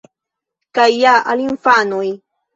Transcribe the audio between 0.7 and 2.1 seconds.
Kaj ja al infanoj!